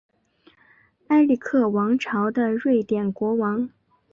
[1.09, 3.69] 埃里克王朝的瑞典国王。